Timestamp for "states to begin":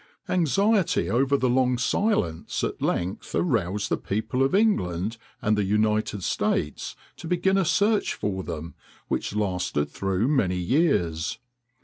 6.23-7.55